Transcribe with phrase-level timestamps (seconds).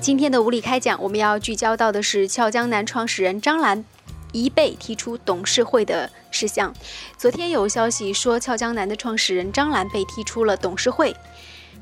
[0.00, 3.84] 今天的无理开讲，我们要聚焦到的是俏江南创始人张兰，
[4.32, 6.74] 一被踢出董事会的事项。
[7.18, 11.14] 昨天有消息说，俏江南的创始人张兰被踢出了董事会。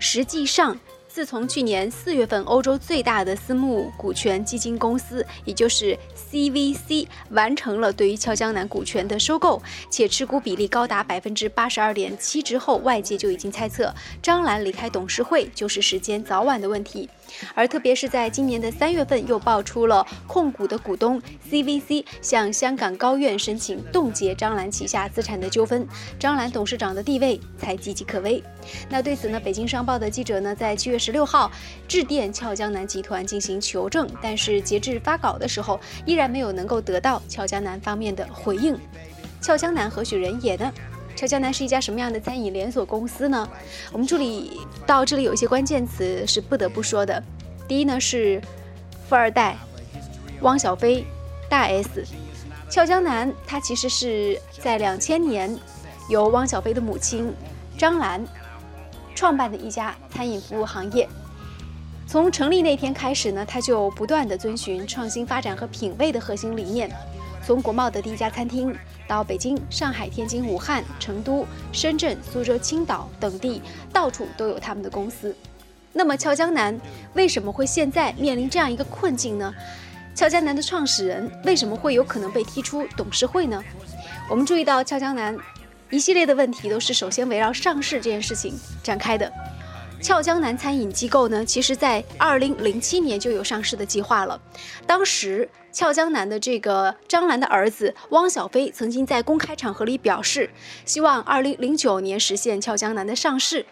[0.00, 0.76] 实际上，
[1.18, 5.98] 自从去年四月份，欧洲最大的私募股权基金公司，也就是
[6.30, 9.60] CVC，完成了对于俏江南股权的收购，
[9.90, 17.10] 且持股比例高达百分之八十二点七之后，外界就已经猜测张兰离开董事会就是时间早晚的问题。
[17.52, 28.40] 而特别是在今年的三月份，又爆出了控股的股东 CVC 向香港高院申请冻结张兰旗下资产的纠纷，张兰董事长的地位才岌岌可危。
[28.88, 31.50] 那对此呢，北京商报的记者呢，在七月十十六号
[31.88, 38.78] 致电俏江南集团进行求证，但是截至发稿的时候，依然没有能够得到俏江南方面的回应。
[39.40, 40.70] 俏江南何许人也呢？
[41.16, 43.48] 俏江南是一家什么样的餐饮连锁公司呢？
[43.90, 47.24] 我们这里到这里有一些关键词是不得不说的。
[47.66, 48.38] 第一呢是
[49.08, 49.56] 富二代
[50.42, 51.06] 汪小菲，
[51.48, 52.04] 大 S。
[52.68, 55.58] 俏江南它其实是在两千年
[56.10, 57.32] 由汪小菲的母亲
[57.78, 58.22] 张兰
[59.18, 61.08] 创办的一家餐饮服务行业。
[62.06, 66.88] 从成立那天开始呢，他就不断的遵循创新发展和品味的核心理念。
[67.44, 68.72] 从国贸的第一家餐厅，
[69.08, 73.60] 到北京、上海、天津、武汉、成都、深圳、苏州、青岛等地，
[73.92, 75.34] 到处都有他们的公司。
[75.92, 76.80] 那么，俏江南
[77.14, 79.52] 为什么会现在面临这样一个困境呢？
[80.14, 83.60] 俏江南的创始人为什么会有可能被踢出董事会呢？
[84.30, 85.36] 我们注意到，俏江南
[85.90, 89.32] 一系列的问题都是首先围绕上市这件事情展开的。
[90.00, 94.40] 俏江南餐饮机构呢，其实在二零零七年就有上市的计划了。
[94.86, 100.50] 当时，俏江南的这个张兰的儿子汪小菲曾经在公开场合里表示，
[100.84, 103.66] 希望二零零九年实现俏江南的上市。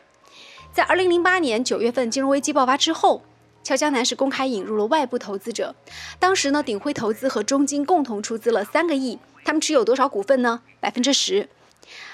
[0.72, 3.22] 在二零零八年九月份金融危机爆发之后，
[3.62, 5.76] 俏江南是公开引入了外部投资者。
[6.18, 10.62] 当时呢，鼎晖投资和中金共同出资了三个亿，他们持有多少股份呢？
[10.80, 11.48] 百分之十。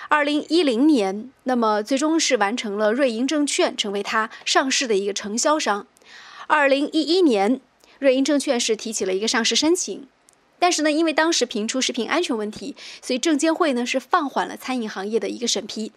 [0.08, 5.86] 二零一零年，那么最终是完成了瑞银证券成为它上市的一个承销商。
[6.46, 7.60] 二零一一年，
[7.98, 10.06] 瑞银证券是提起了一个上市申请，
[10.58, 15.92] 但是呢，因为当时频出食品安全问题，所以证监会呢是放缓了餐饮行业的一个审批，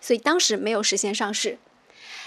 [0.00, 1.58] 所以当时没有实现上市。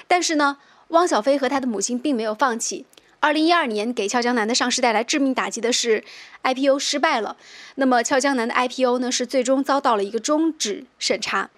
[0.07, 0.57] 但是呢，
[0.89, 2.85] 汪小菲和他的母亲并没有放弃。
[3.21, 6.03] 二零一二年给俏江南的上市带来致命打击的是
[6.41, 7.37] IPO 失败了。
[7.75, 11.51] 那么俏江南的 IPO 呢是最终遭到了一个终止审查。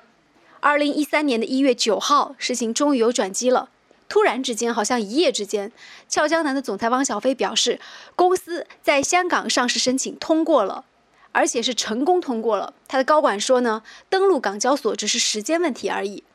[0.60, 3.70] 二零一三年的一月九号，事情终于有转机了。
[4.10, 5.72] 突然之间，好像一夜之间，
[6.10, 7.80] 俏江南的总裁汪小菲表示，
[8.18, 10.84] 公司在香港上市申请通过了，
[11.32, 12.74] 而且是成功通过了。
[12.90, 16.26] 他的高管说呢，登陆港交所只是时间问题而已。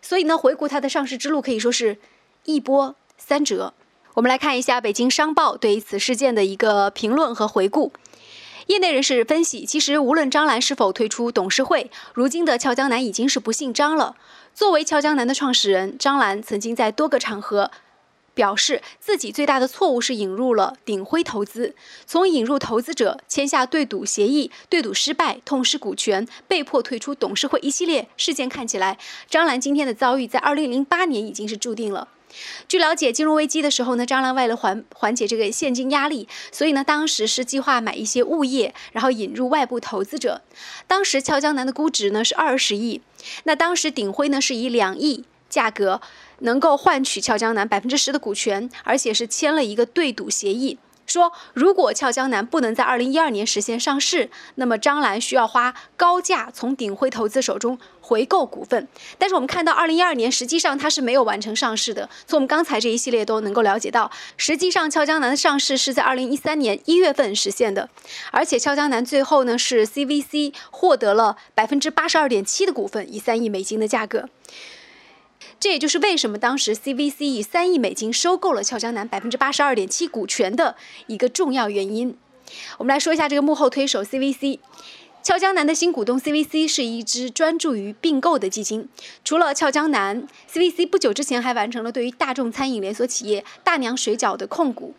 [0.00, 1.98] 所以呢，回顾他的上市之路，可以说是
[2.44, 3.74] 一波三折。
[4.14, 7.92] 我们来看一下《北京商报》对此事件的一个评论和回顾。
[8.68, 14.14] 业内人士分析，其实无论张兰是否退出董事会，如今的俏江南已经是不姓张了。
[14.54, 17.72] 作为俏江南的创始人，张兰曾经在多个场合
[18.34, 21.74] 表示，自己最大的错误是引入了鼎晖投资。
[22.06, 28.96] 从引入投资者、签下对赌协议、对赌失败、痛失股权、被迫退出董事会一系列事件看起来，
[29.28, 32.06] 张兰今天的遭遇在2008年已经是注定了。
[32.68, 40.42] 据了解，金融危机的时候呢，张兰为了缓缓解这个现金压力，所以呢，当时是计划买一些物业，然后引入外部投资者。
[40.86, 43.00] 当时俏江南的估值呢是二十亿，
[43.44, 46.00] 那当时鼎晖呢是以两亿价格
[46.40, 50.78] 能够换取俏江南百分之十的股权，而且是签了一个对赌协议。
[51.06, 58.88] 说，如果俏江南不能在二零一二年实现上市，那么张兰需要花高价从鼎晖投资手中回购股份。
[59.18, 62.08] 但是我们看到，二零一二年实际上它是没有完成上市的。
[62.26, 67.88] 从我们刚才这一系列都能够了解到，实际上俏江南的上市是在二零一三年一月份实现的，
[68.30, 74.28] 而且俏江南最后呢是 CVC 获得了百分之八十二点七的股份，以三亿美金的价格。
[75.58, 80.76] 这也就是为什么当时 CVC 以三亿美金收购了俏江南百分之八十二点七股权的
[81.06, 82.16] 一个重要原因。
[82.78, 84.58] 我们来说一下这个幕后推手 CVC。
[85.24, 88.90] 俏江南的新股东 CVC 是一支专注于并购的基金。
[89.24, 94.94] 除了俏江南，CVC 不久之前还完成了对于大众餐饮连锁企业大娘水饺的控股。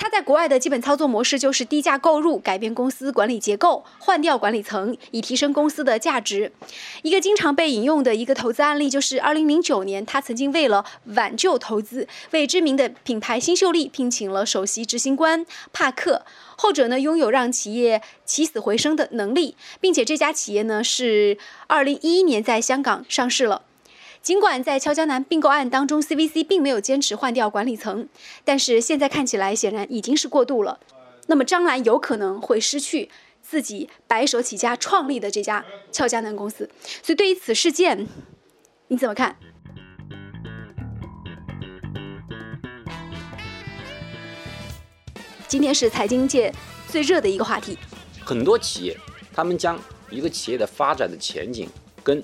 [0.00, 6.50] 他在国外的基本操作模式就是低价购入，改变公司管理结构，换掉管理层，以提升公司的价值。
[7.02, 16.24] 一个经常被引用的一个投资案例就是，二零零九年，他曾经为了挽救投资，为知名的品牌新秀丽聘请了首席执行官帕克。
[16.56, 21.36] 后者呢，拥有让企业起死回生的能力，并且这家企业呢是
[21.66, 23.64] 二零一一年在香港上市了。
[24.22, 28.06] 尽管在俏江南并购案当中，CVC 并没有坚持换掉管理层，
[28.44, 30.78] 但是现在看起来显然已经是过度了。
[31.26, 33.08] 那么张兰有可能会失去
[33.40, 36.68] 自己白手起家创立的这家俏江南公司。
[37.02, 38.06] 所以对于此事件，
[38.88, 39.36] 你怎么看？
[45.48, 46.52] 今天是财经界
[46.88, 47.78] 最热的一个话题。
[48.22, 48.96] 很多企业，
[49.32, 49.80] 他们将
[50.10, 51.68] 一个企业的发展的前景
[52.04, 52.22] 跟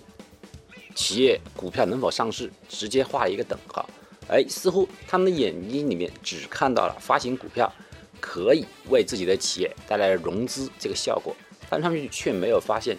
[0.96, 3.88] 企业股票能否上市直接画了一个等号。
[4.28, 7.72] 哎，似乎他们的眼睛里面只看到了发行股票
[8.20, 11.37] 可以为自己的企业带来融资这个效果，
[11.70, 12.98] 但他们却没有发现，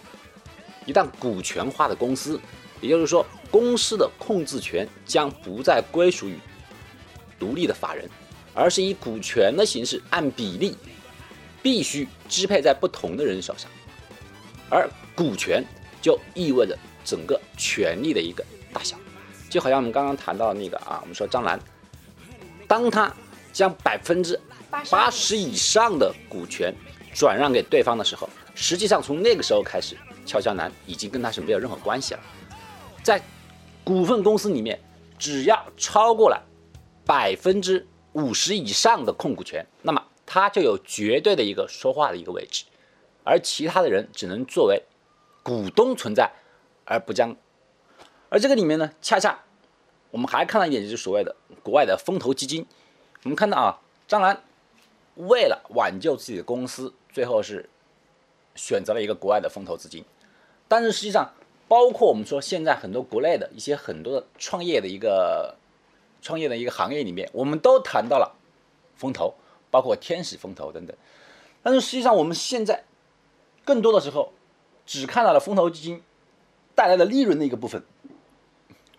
[0.86, 2.40] 一旦股权化的公司，
[2.80, 6.38] 也就是说公司的控制权将不再归属于
[7.38, 8.08] 独立的法人，
[8.54, 10.74] 而是以股权的形式按比例
[11.62, 13.70] 必须支配在不同的人手上，
[14.70, 15.62] 而股权
[16.00, 16.78] 就意味着
[17.08, 18.94] 整个权力的一个大小。
[19.48, 21.58] 就好像我们刚刚谈到那个啊，我们说张兰，
[22.66, 23.10] 当他
[23.50, 24.38] 将百分之
[24.90, 26.74] 八十以上的股权
[27.14, 29.96] 转让给对方的时候，实际上从那个时候开始，
[30.26, 32.20] 俏江南已经跟他是没有任何关系了。
[33.02, 33.22] 在
[33.82, 34.78] 股份公司里面，
[35.18, 36.44] 只要超过了
[37.06, 42.64] 百分之五十以上的控股权，那么他就有绝对的一个说话的一个位置，
[43.24, 44.82] 而其他的人只能作为
[45.42, 46.30] 股东存在，
[46.88, 47.36] 而不将。
[48.30, 49.44] 而这个里面呢，恰恰
[50.10, 52.66] 我们还看到一点，就是所谓的国外的风投基金。
[53.22, 54.42] 我们看到啊，张兰
[55.16, 57.68] 为了挽救自己的公司，最后是
[58.54, 60.04] 选择了一个国外的风投资金。
[60.66, 61.32] 但是实际上，
[61.66, 65.56] 包括我们说现在很多国内的一些很多的创业的一个
[66.22, 68.34] 创业的一个行业里面，我们都谈到了
[68.94, 69.34] 风投，
[69.70, 70.96] 包括天使风投等等。
[71.62, 72.84] 但是实际上，我们现在
[73.64, 74.32] 更多的时候
[74.86, 76.02] 只看到了风投基金
[76.78, 77.82] 带来的利润的一个部分。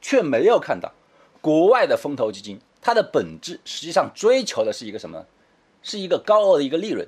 [0.01, 0.93] 却没有看到，
[1.39, 5.25] 国外的风投基金，它的本质实际上追求的是一个什么？
[5.81, 7.07] 是一个高额的一个利润，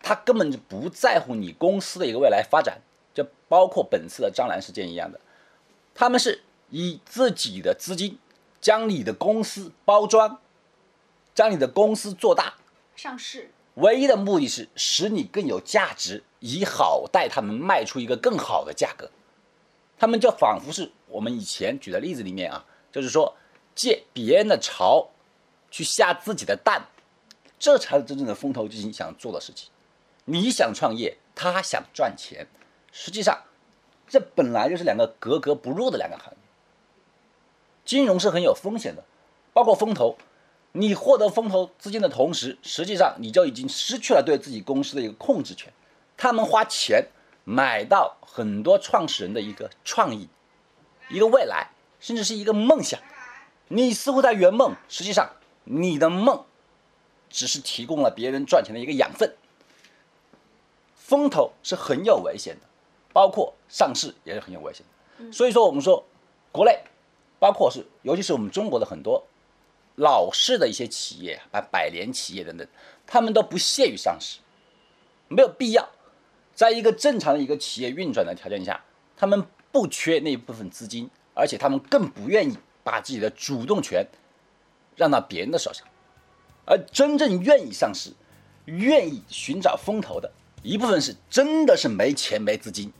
[0.00, 2.82] 它根本就不在乎你公司的一个未来发展，
[3.12, 5.20] 就包括本次的张兰事件一样的，
[5.94, 8.18] 他们是以自己的资金
[8.60, 10.40] 将你的公司包装，
[11.34, 12.54] 将你的公司做大
[12.96, 19.10] 上市，唯一的目的是使你更有价值，以好带他们卖出一个更好的价格。
[19.96, 23.36] 他们就仿佛是我们以前举的例子里面啊，就是说
[23.74, 25.08] 借别人的巢
[25.70, 26.88] 去下自己的蛋，
[27.58, 29.70] 这才是真正的风投基金想做的事情。
[30.24, 32.46] 你想创业，他想赚钱，
[32.92, 33.42] 实际上
[34.08, 36.38] 这本来就是两个格格不入的两个行业。
[37.84, 39.04] 金融是很有风险的，
[39.52, 40.16] 包括风投，
[40.72, 45.72] 你获得风投资金的同时，实际上你就已经失去了对自己公司的一个控制权。
[46.16, 47.06] 他们花钱。
[47.44, 50.28] 买到很多创始人的一个创意，
[51.10, 51.70] 一个未来，
[52.00, 52.98] 甚至是一个梦想。
[53.68, 55.30] 你似乎在圆梦，实际上
[55.64, 56.44] 你的梦
[57.28, 59.36] 只是提供了别人赚钱的一个养分。
[60.96, 62.66] 风投是很有危险的，
[63.12, 65.32] 包括上市也是很有危险的。
[65.32, 66.04] 所以说，我们说
[66.50, 66.82] 国内，
[67.38, 69.26] 包括是尤其是我们中国的很多
[69.96, 72.66] 老式的一些企业，百百年企业等等，
[73.06, 74.38] 他们都不屑于上市，
[75.28, 75.86] 没有必要。
[76.54, 78.84] 在一个正常的一个企业运转的条件下，
[79.16, 84.06] 他们不缺那一部分资金，而且他们更不愿意把自己的主动权
[84.96, 85.86] 让到别人的手上。
[86.66, 88.12] 而真正愿意上市、
[88.66, 90.30] 愿意寻找风投的
[90.62, 92.92] 一部分是真的是没钱没资金，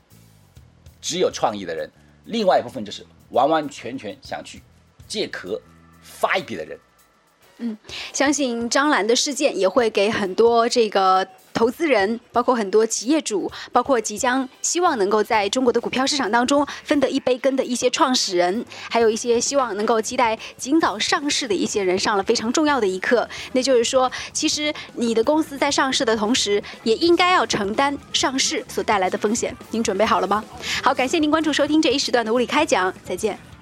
[1.00, 1.88] 只有创意的人；
[2.24, 4.60] 另外一部分就是完完全全想去
[5.06, 5.60] 借壳
[6.02, 6.78] 发一笔的人。
[7.58, 7.76] 嗯，
[8.12, 11.26] 相信张兰的事件也会给很多这个。
[11.54, 23.28] 投资人，包括很多企业主，包括即将希望能够在中国的股票市场当中分得一杯羹的一些创始人，还有一些希望能够期待尽早上市的一些人，上了非常重要的一课。
[23.52, 29.56] 那就是说，其实你的公司在上市的同时，也应该要承担上市所带来的风险。
[29.70, 30.44] 您准备好了吗？
[30.82, 33.53] 好，感谢您关注收听这一时段的物理开讲，再见。